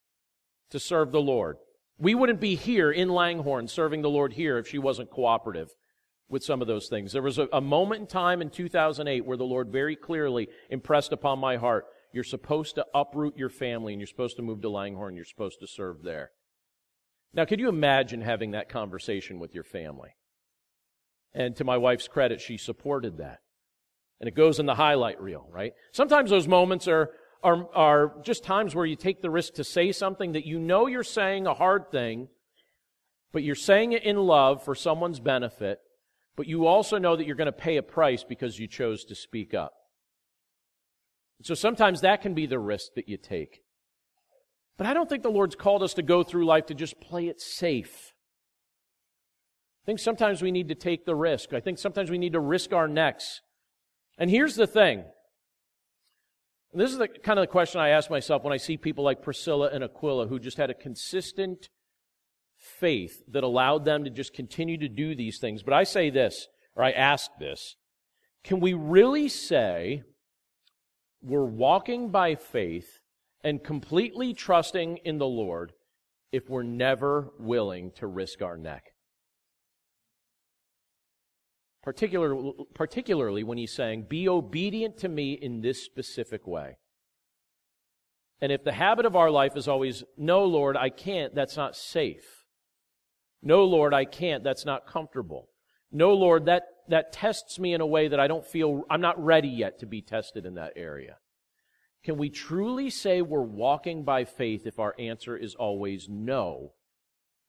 [0.71, 1.59] to serve the Lord.
[1.99, 5.69] We wouldn't be here in Langhorne serving the Lord here if she wasn't cooperative
[6.29, 7.13] with some of those things.
[7.13, 11.13] There was a, a, moment in time in 2008 where the Lord very clearly impressed
[11.13, 14.71] upon my heart you're supposed to uproot your family and you're supposed to move to
[14.71, 16.31] Langhorne, you're supposed to serve there.
[17.35, 20.11] Now, could you imagine having that conversation with your family?
[21.33, 23.41] And to my wife's credit, she supported that.
[24.21, 25.73] And it goes in the highlight reel, right?
[25.93, 27.11] Sometimes those moments are,
[27.43, 30.87] are, are just times where you take the risk to say something that you know
[30.87, 32.29] you're saying a hard thing,
[33.33, 35.81] but you're saying it in love for someone's benefit,
[36.37, 39.15] but you also know that you're going to pay a price because you chose to
[39.15, 39.73] speak up.
[41.43, 43.63] So sometimes that can be the risk that you take.
[44.77, 47.29] But I don't think the Lord's called us to go through life to just play
[47.29, 48.13] it safe.
[49.83, 51.55] I think sometimes we need to take the risk.
[51.55, 53.41] I think sometimes we need to risk our necks.
[54.19, 55.05] And here's the thing.
[56.73, 59.23] This is the kind of the question I ask myself when I see people like
[59.23, 61.69] Priscilla and Aquila who just had a consistent
[62.57, 65.63] faith that allowed them to just continue to do these things.
[65.63, 66.47] But I say this,
[66.77, 67.77] or I ask this.
[68.45, 70.03] Can we really say
[71.23, 73.01] we're walking by faith
[73.43, 75.73] and completely trusting in the Lord
[76.33, 78.90] if we're never willing to risk our neck.
[81.83, 86.77] Particular, particularly when he's saying, Be obedient to me in this specific way.
[88.41, 91.77] And if the habit of our life is always, No, Lord, I can't, that's not
[91.77, 92.45] safe.
[93.43, 95.49] No, Lord, I can't, that's not comfortable.
[95.91, 99.23] No, Lord, that that tests me in a way that I don't feel, I'm not
[99.23, 101.17] ready yet to be tested in that area.
[102.05, 106.73] Can we truly say we're walking by faith if our answer is always no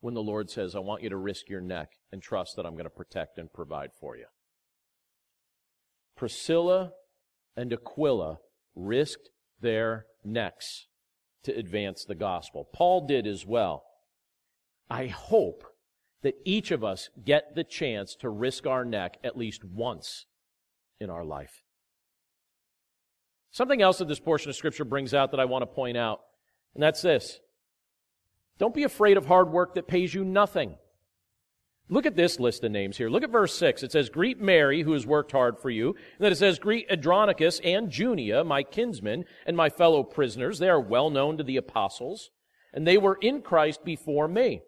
[0.02, 2.74] when the Lord says, I want you to risk your neck and trust that I'm
[2.74, 4.26] going to protect and provide for you?
[6.18, 6.92] Priscilla
[7.56, 8.40] and Aquila
[8.76, 10.88] risked their necks
[11.44, 12.68] to advance the gospel.
[12.74, 13.84] Paul did as well.
[14.90, 15.64] I hope
[16.22, 20.26] that each of us get the chance to risk our neck at least once
[21.00, 21.64] in our life.
[23.52, 26.22] Something else that this portion of Scripture brings out that I want to point out,
[26.74, 27.40] and that's this.
[28.62, 30.76] Don't be afraid of hard work that pays you nothing.
[31.90, 33.10] Look at this list of names here.
[33.10, 33.82] Look at verse 6.
[33.82, 35.88] It says, Greet Mary, who has worked hard for you.
[35.88, 40.60] And then it says, Greet Andronicus and Junia, my kinsmen and my fellow prisoners.
[40.60, 42.30] They are well known to the apostles,
[42.72, 44.62] and they were in Christ before me.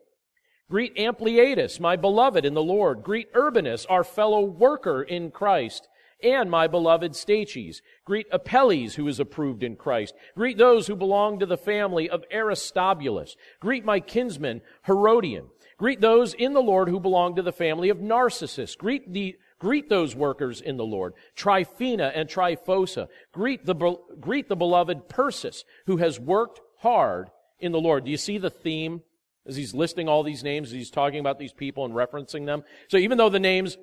[0.72, 3.04] Greet Ampliatus, my beloved in the Lord.
[3.04, 5.88] Greet Urbanus, our fellow worker in Christ,
[6.24, 7.82] and my beloved Stachys.
[8.06, 10.16] Greet Apelles, who is approved in Christ.
[10.36, 13.36] Greet those who belong to the family of Aristobulus.
[13.60, 15.48] Greet my kinsman Herodian.
[15.78, 18.76] Greet those in the Lord who belong to the family of Narcissus.
[18.76, 23.08] Greet the Greet those workers in the Lord, Tryphena and Tryphosa.
[23.32, 23.74] Greet the,
[24.20, 28.04] greet the beloved Persis, who has worked hard in the Lord.
[28.04, 29.04] Do you see the theme
[29.46, 32.64] as he's listing all these names, as he's talking about these people and referencing them.
[32.88, 33.78] So even though the names,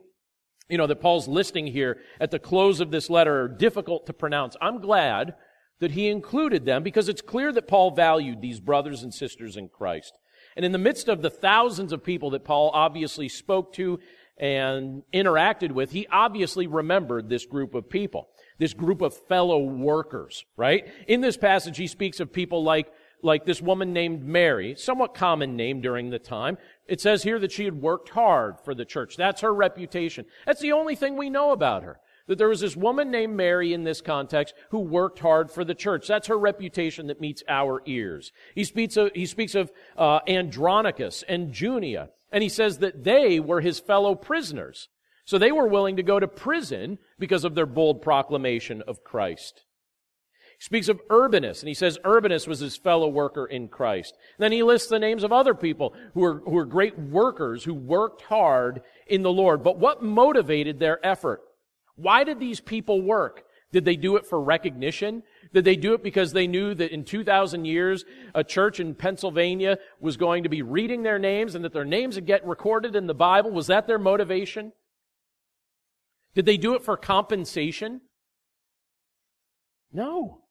[0.70, 4.12] you know, that Paul's listing here at the close of this letter are difficult to
[4.12, 5.34] pronounce, I'm glad
[5.80, 9.68] that he included them because it's clear that Paul valued these brothers and sisters in
[9.68, 10.16] Christ.
[10.56, 13.98] And in the midst of the thousands of people that Paul obviously spoke to
[14.36, 18.28] and interacted with, he obviously remembered this group of people,
[18.58, 20.86] this group of fellow workers, right?
[21.06, 25.56] In this passage, he speaks of people like like this woman named Mary, somewhat common
[25.56, 26.58] name during the time.
[26.90, 29.16] It says here that she had worked hard for the church.
[29.16, 30.26] That's her reputation.
[30.44, 32.00] That's the only thing we know about her.
[32.26, 35.74] That there was this woman named Mary in this context who worked hard for the
[35.74, 36.08] church.
[36.08, 38.32] That's her reputation that meets our ears.
[38.56, 43.38] He speaks of, he speaks of uh, Andronicus and Junia, and he says that they
[43.38, 44.88] were his fellow prisoners.
[45.24, 49.64] So they were willing to go to prison because of their bold proclamation of Christ.
[50.60, 54.14] Speaks of Urbanus, and he says Urbanus was his fellow worker in Christ.
[54.36, 57.64] And then he lists the names of other people who were, who were great workers
[57.64, 59.64] who worked hard in the Lord.
[59.64, 61.40] But what motivated their effort?
[61.96, 63.44] Why did these people work?
[63.72, 65.22] Did they do it for recognition?
[65.54, 69.78] Did they do it because they knew that in 2,000 years, a church in Pennsylvania
[69.98, 73.06] was going to be reading their names and that their names would get recorded in
[73.06, 73.50] the Bible?
[73.50, 74.72] Was that their motivation?
[76.34, 78.02] Did they do it for compensation?
[79.90, 80.42] No.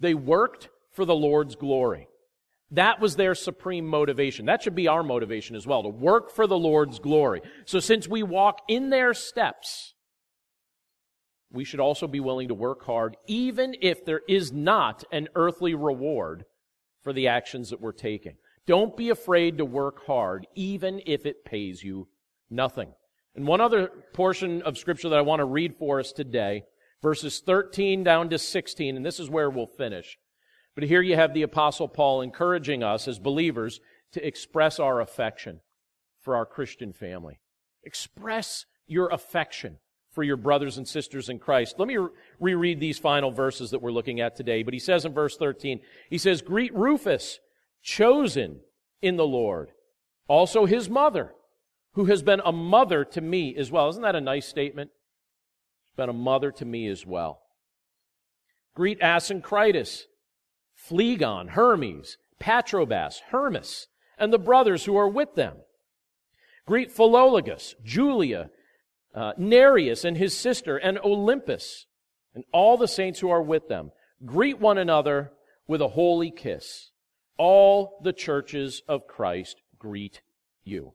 [0.00, 2.08] They worked for the Lord's glory.
[2.72, 4.46] That was their supreme motivation.
[4.46, 7.42] That should be our motivation as well, to work for the Lord's glory.
[7.64, 9.94] So since we walk in their steps,
[11.52, 15.74] we should also be willing to work hard, even if there is not an earthly
[15.74, 16.44] reward
[17.02, 18.34] for the actions that we're taking.
[18.66, 22.08] Don't be afraid to work hard, even if it pays you
[22.50, 22.92] nothing.
[23.36, 26.64] And one other portion of scripture that I want to read for us today
[27.06, 30.18] verses 13 down to 16, and this is where we'll finish.
[30.74, 33.78] But here you have the Apostle Paul encouraging us as believers
[34.10, 35.60] to express our affection
[36.20, 37.38] for our Christian family.
[37.84, 39.78] Express your affection
[40.10, 41.76] for your brothers and sisters in Christ.
[41.78, 41.96] Let me
[42.40, 44.64] reread these final verses that we're looking at today.
[44.64, 45.78] But he says in verse 13,
[46.10, 47.38] he says, Greet Rufus,
[47.84, 48.62] chosen
[49.00, 49.70] in the Lord,
[50.26, 51.34] also his mother,
[51.92, 53.88] who has been a mother to me as well.
[53.90, 54.90] Isn't that a nice statement?
[55.96, 57.40] Been a mother to me as well.
[58.74, 60.04] Greet Asyncritus,
[60.74, 63.88] Phlegon, Hermes, Patrobas, Hermas,
[64.18, 65.56] and the brothers who are with them.
[66.66, 68.50] Greet Philologus, Julia,
[69.14, 71.86] uh, Nereus and his sister, and Olympas,
[72.34, 73.92] and all the saints who are with them.
[74.24, 75.32] Greet one another
[75.66, 76.90] with a holy kiss.
[77.38, 80.20] All the churches of Christ greet
[80.64, 80.92] you.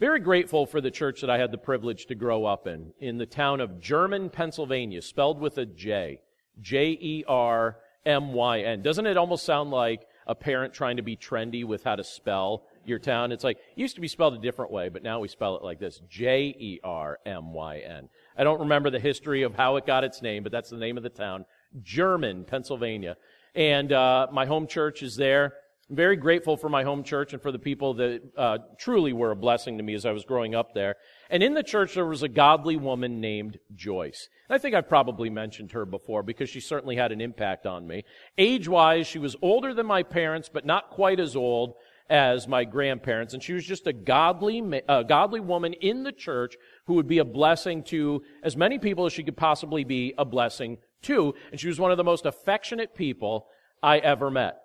[0.00, 3.18] Very grateful for the church that I had the privilege to grow up in, in
[3.18, 6.20] the town of Jermyn, Pennsylvania, spelled with a J.
[6.60, 8.82] J E R M Y N.
[8.82, 12.64] Doesn't it almost sound like a parent trying to be trendy with how to spell
[12.84, 13.32] your town.
[13.32, 15.64] It's like, it used to be spelled a different way, but now we spell it
[15.64, 18.08] like this J E R M Y N.
[18.36, 20.96] I don't remember the history of how it got its name, but that's the name
[20.96, 21.44] of the town.
[21.82, 23.16] Jermyn, Pennsylvania.
[23.54, 25.54] And uh, my home church is there.
[25.90, 29.36] Very grateful for my home church and for the people that uh, truly were a
[29.36, 30.96] blessing to me as I was growing up there.
[31.30, 34.28] And in the church, there was a godly woman named Joyce.
[34.48, 37.86] And I think I've probably mentioned her before because she certainly had an impact on
[37.86, 38.04] me.
[38.36, 41.74] Age wise, she was older than my parents, but not quite as old
[42.10, 46.56] as my grandparents, and she was just a godly, a godly woman in the church
[46.86, 50.24] who would be a blessing to as many people as she could possibly be a
[50.24, 53.46] blessing to, and she was one of the most affectionate people
[53.82, 54.56] I ever met.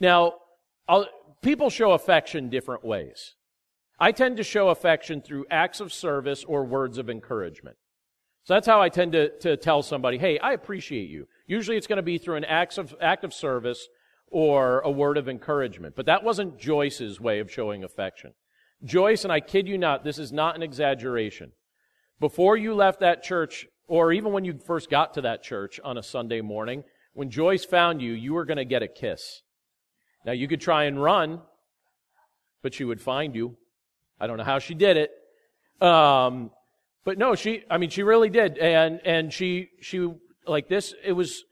[0.00, 0.34] Now,
[0.88, 1.06] I'll,
[1.42, 3.34] people show affection different ways.
[3.98, 7.76] I tend to show affection through acts of service or words of encouragement.
[8.44, 11.26] So that's how I tend to, to tell somebody, hey, I appreciate you.
[11.46, 13.88] Usually it's going to be through an act of, act of service
[14.28, 15.96] or a word of encouragement.
[15.96, 18.34] But that wasn't Joyce's way of showing affection.
[18.84, 21.52] Joyce, and I kid you not, this is not an exaggeration.
[22.20, 25.96] Before you left that church, or even when you first got to that church on
[25.96, 26.84] a Sunday morning,
[27.14, 29.42] when Joyce found you, you were going to get a kiss.
[30.26, 31.40] Now you could try and run,
[32.62, 33.56] but she would find you.
[34.20, 35.10] I don't know how she did it.
[35.80, 36.50] Um,
[37.04, 38.58] but no, she, I mean, she really did.
[38.58, 40.12] And, and she, she,
[40.46, 41.44] like this, it was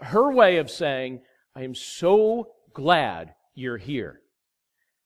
[0.00, 1.20] her way of saying,
[1.54, 4.20] I am so glad you're here.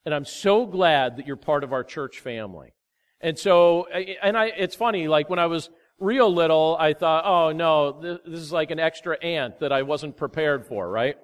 [0.05, 2.73] And I'm so glad that you're part of our church family.
[3.21, 7.51] And so, and I, it's funny, like when I was real little, I thought, oh
[7.51, 11.17] no, this, this is like an extra aunt that I wasn't prepared for, right?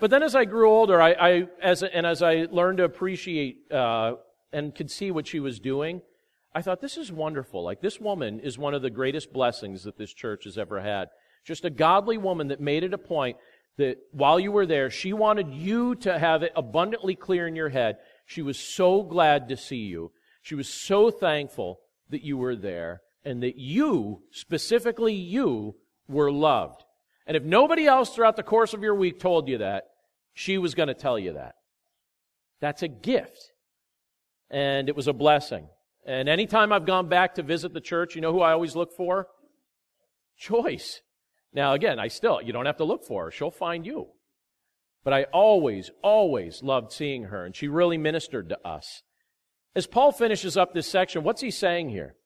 [0.00, 3.70] But then as I grew older, I, I as, and as I learned to appreciate,
[3.70, 4.14] uh,
[4.52, 6.02] and could see what she was doing,
[6.54, 7.62] I thought, this is wonderful.
[7.62, 11.08] Like, this woman is one of the greatest blessings that this church has ever had.
[11.44, 13.36] Just a godly woman that made it a point
[13.76, 17.68] that while you were there, she wanted you to have it abundantly clear in your
[17.68, 17.98] head.
[18.26, 20.12] She was so glad to see you.
[20.42, 21.80] She was so thankful
[22.10, 25.76] that you were there and that you, specifically you,
[26.08, 26.82] were loved.
[27.30, 29.84] And if nobody else throughout the course of your week told you that,
[30.34, 31.54] she was going to tell you that.
[32.58, 33.52] That's a gift.
[34.50, 35.68] And it was a blessing.
[36.04, 38.96] And anytime I've gone back to visit the church, you know who I always look
[38.96, 39.28] for?
[40.40, 41.02] Joyce.
[41.52, 43.30] Now, again, I still, you don't have to look for her.
[43.30, 44.08] She'll find you.
[45.04, 49.04] But I always, always loved seeing her, and she really ministered to us.
[49.76, 52.16] As Paul finishes up this section, what's he saying here?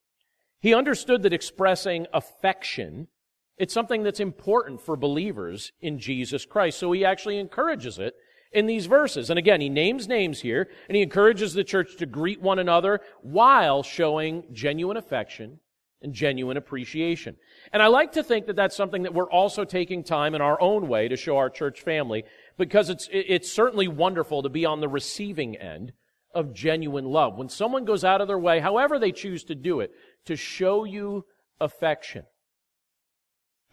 [0.61, 3.09] He understood that expressing affection,
[3.57, 6.78] it's something that's important for believers in Jesus Christ.
[6.78, 8.14] So he actually encourages it
[8.52, 9.30] in these verses.
[9.30, 13.00] And again, he names names here, and he encourages the church to greet one another
[13.22, 15.61] while showing genuine affection
[16.02, 17.36] and genuine appreciation.
[17.72, 20.61] And I like to think that that's something that we're also taking time in our
[20.61, 22.24] own way to show our church family
[22.59, 25.92] because it's, it's certainly wonderful to be on the receiving end
[26.34, 27.36] of genuine love.
[27.36, 29.92] When someone goes out of their way, however they choose to do it,
[30.26, 31.24] to show you
[31.61, 32.24] affection.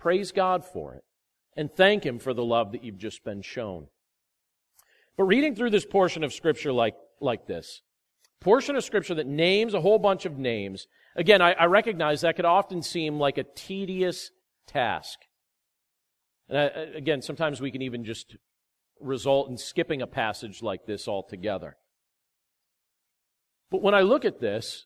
[0.01, 1.03] Praise God for it
[1.55, 3.87] and thank Him for the love that you've just been shown.
[5.15, 7.81] But reading through this portion of Scripture like, like this,
[8.39, 12.35] portion of Scripture that names a whole bunch of names, Again, I, I recognize that
[12.35, 14.31] could often seem like a tedious
[14.65, 15.19] task.
[16.47, 16.63] And I,
[16.97, 18.37] again, sometimes we can even just
[18.99, 21.75] result in skipping a passage like this altogether.
[23.69, 24.85] But when I look at this,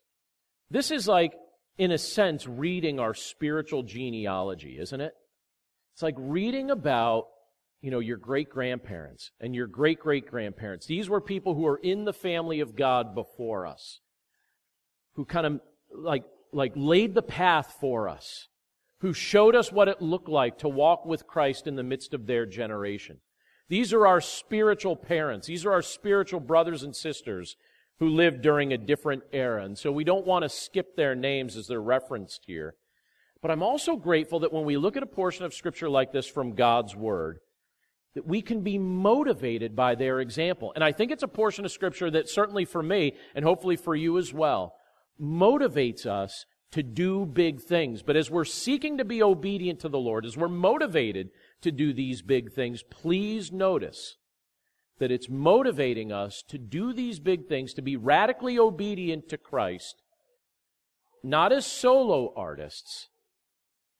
[0.70, 1.34] this is like,
[1.78, 5.13] in a sense, reading our spiritual genealogy, isn't it?
[5.93, 7.28] It's like reading about,
[7.82, 10.86] you know, your great grandparents and your great great grandparents.
[10.86, 13.99] These were people who were in the family of God before us,
[15.15, 15.59] who kind of
[15.93, 18.47] like, like laid the path for us,
[18.99, 22.26] who showed us what it looked like to walk with Christ in the midst of
[22.26, 23.19] their generation.
[23.67, 25.47] These are our spiritual parents.
[25.47, 27.55] These are our spiritual brothers and sisters
[27.99, 29.63] who lived during a different era.
[29.63, 32.75] And so we don't want to skip their names as they're referenced here.
[33.41, 36.27] But I'm also grateful that when we look at a portion of scripture like this
[36.27, 37.39] from God's word,
[38.15, 40.71] that we can be motivated by their example.
[40.73, 43.95] And I think it's a portion of scripture that certainly for me, and hopefully for
[43.95, 44.73] you as well,
[45.21, 48.01] motivates us to do big things.
[48.03, 51.29] But as we're seeking to be obedient to the Lord, as we're motivated
[51.61, 54.17] to do these big things, please notice
[54.99, 60.01] that it's motivating us to do these big things, to be radically obedient to Christ,
[61.23, 63.09] not as solo artists,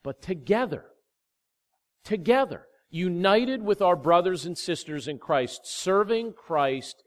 [0.04, 0.86] but together.
[2.04, 2.66] Together.
[2.90, 7.04] United with our brothers and sisters in Christ, serving Christ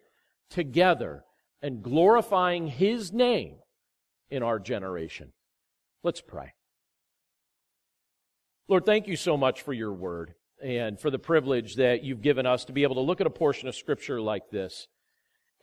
[0.51, 1.25] together
[1.63, 3.57] and glorifying His name
[4.31, 5.33] in our generation.
[6.03, 6.53] Let's pray.
[8.69, 12.47] Lord, thank you so much for your word and for the privilege that you've given
[12.47, 14.89] us to be able to look at a portion of Scripture like this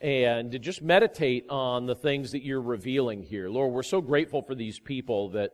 [0.02, 3.50] and to just meditate on the things that you're revealing here.
[3.50, 5.52] Lord, we're so grateful for these people that,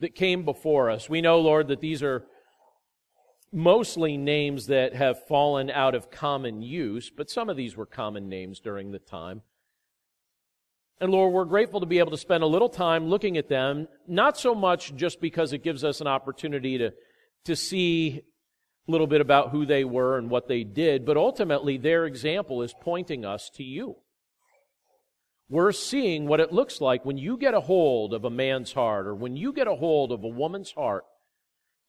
[0.00, 1.08] that came before us.
[1.08, 2.24] We know, Lord, that these are
[3.52, 8.28] mostly names that have fallen out of common use, but some of these were common
[8.28, 9.42] names during the time.
[11.00, 13.86] And Lord, we're grateful to be able to spend a little time looking at them,
[14.08, 16.92] not so much just because it gives us an opportunity to,
[17.44, 18.22] to see
[18.86, 22.62] a little bit about who they were and what they did, but ultimately their example
[22.62, 23.96] is pointing us to you.
[25.48, 29.06] We're seeing what it looks like when you get a hold of a man's heart
[29.06, 31.04] or when you get a hold of a woman's heart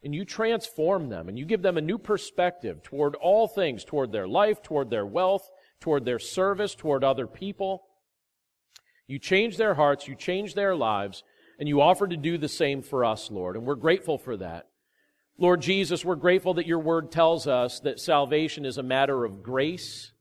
[0.03, 4.11] and you transform them and you give them a new perspective toward all things, toward
[4.11, 7.83] their life, toward their wealth, toward their service, toward other people.
[9.07, 11.23] You change their hearts, you change their lives,
[11.59, 13.55] and you offer to do the same for us, Lord.
[13.55, 14.67] And we're grateful for that.
[15.37, 19.43] Lord Jesus, we're grateful that your word tells us that salvation is a matter of
[19.43, 20.13] grace.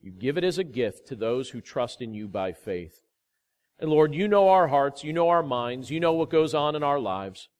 [0.00, 3.02] You give it as a gift to those who trust in you by faith.
[3.78, 6.76] And Lord, you know our hearts, you know our minds, you know what goes on
[6.76, 7.50] in our lives.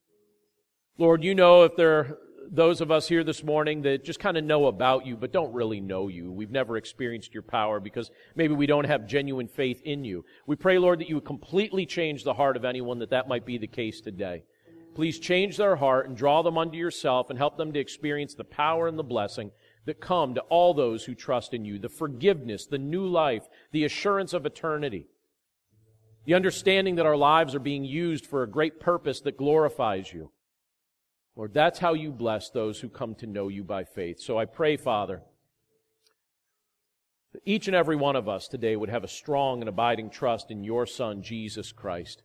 [0.97, 2.18] Lord, you know if there are
[2.51, 5.53] those of us here this morning that just kind of know about you, but don't
[5.53, 6.32] really know you.
[6.32, 10.24] We've never experienced your power because maybe we don't have genuine faith in you.
[10.47, 13.47] We pray, Lord, that you would completely change the heart of anyone that that might
[13.47, 14.45] be the case today.
[14.95, 18.45] Please change their heart and draw them unto yourself and help them to experience the
[18.45, 19.53] power and the blessing
[19.86, 23.84] that come to all those who trust in you the forgiveness, the new life, the
[23.84, 25.07] assurance of eternity,
[26.24, 30.30] the understanding that our lives are being used for a great purpose that glorifies you.
[31.36, 34.20] Lord, that's how you bless those who come to know you by faith.
[34.20, 35.22] So I pray, Father,
[37.32, 40.51] that each and every one of us today would have a strong and abiding trust
[40.51, 42.22] in your Son, Jesus Christ.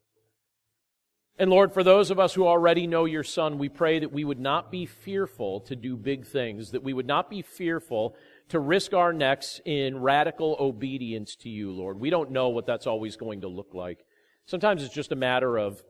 [1.37, 4.23] And Lord, for those of us who already know your Son, we pray that we
[4.23, 8.15] would not be fearful to do big things, that we would not be fearful
[8.49, 11.99] to risk our necks in radical obedience to you, Lord.
[11.99, 14.05] We don't know what that's always going to look like.
[14.45, 15.83] Sometimes it's just a matter of,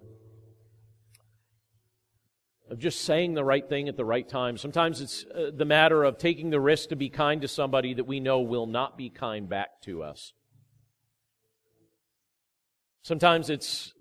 [2.72, 4.58] of just saying the right thing at the right time.
[4.58, 8.08] Sometimes it's uh, the matter of taking the risk to be kind to somebody that
[8.08, 10.34] we know will not be kind back to us.
[13.04, 13.94] Sometimes it's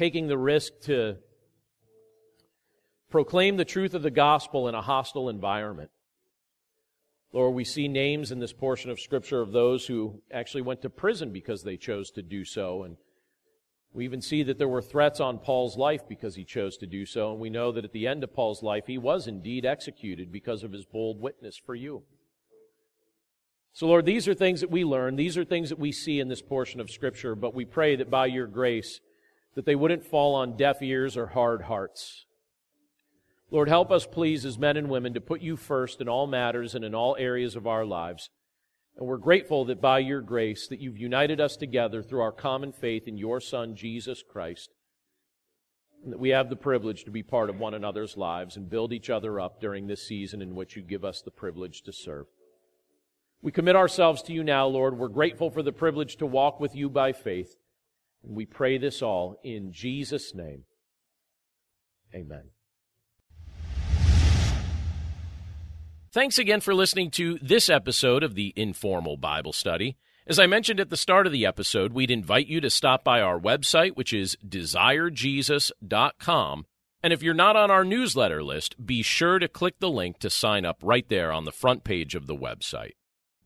[0.00, 1.14] taking the risk to
[3.10, 5.90] proclaim the truth of the gospel in a hostile environment.
[7.34, 10.88] Lord, we see names in this portion of Scripture of those who actually went to
[10.88, 12.84] prison because they chose to do so.
[12.84, 12.96] And
[13.92, 17.04] we even see that there were threats on Paul's life because he chose to do
[17.04, 17.32] so.
[17.32, 20.64] And we know that at the end of Paul's life, he was indeed executed because
[20.64, 22.04] of his bold witness for you.
[23.74, 25.16] So, Lord, these are things that we learn.
[25.16, 27.34] These are things that we see in this portion of Scripture.
[27.34, 28.98] But we pray that by your grace,
[29.54, 32.24] that they wouldn't fall on deaf ears or hard hearts.
[33.50, 36.74] Lord, help us, please, as men and women, to put you first in all matters
[36.74, 38.30] and in all areas of our lives.
[38.96, 42.72] And we're grateful that by your grace that you've united us together through our common
[42.72, 44.70] faith in your Son, Jesus Christ.
[46.04, 48.92] And that we have the privilege to be part of one another's lives and build
[48.92, 52.26] each other up during this season in which you give us the privilege to serve.
[53.42, 54.96] We commit ourselves to you now, Lord.
[54.96, 57.56] We're grateful for the privilege to walk with you by faith.
[58.22, 60.64] We pray this all in Jesus' name.
[62.14, 62.50] Amen.
[66.12, 69.96] Thanks again for listening to this episode of the Informal Bible Study.
[70.26, 73.20] As I mentioned at the start of the episode, we'd invite you to stop by
[73.20, 76.66] our website, which is desirejesus.com.
[77.02, 80.30] And if you're not on our newsletter list, be sure to click the link to
[80.30, 82.92] sign up right there on the front page of the website.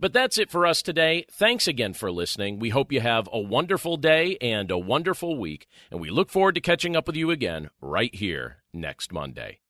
[0.00, 1.24] But that's it for us today.
[1.30, 2.58] Thanks again for listening.
[2.58, 6.56] We hope you have a wonderful day and a wonderful week, and we look forward
[6.56, 9.60] to catching up with you again right here next Monday.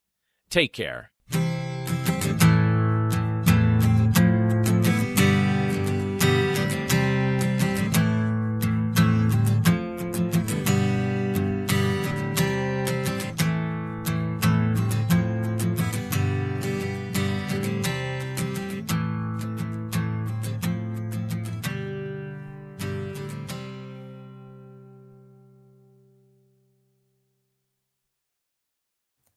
[0.50, 1.13] Take care.